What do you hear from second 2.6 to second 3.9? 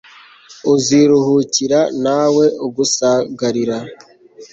ugusagarira